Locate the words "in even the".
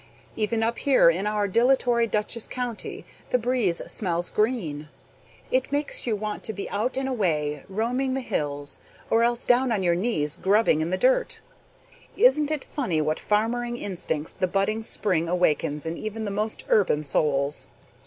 15.85-16.31